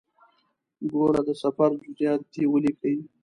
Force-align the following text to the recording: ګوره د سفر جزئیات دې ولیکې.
ګوره 0.91 1.21
د 1.27 1.29
سفر 1.43 1.69
جزئیات 1.81 2.21
دې 2.31 2.43
ولیکې. 2.51 2.93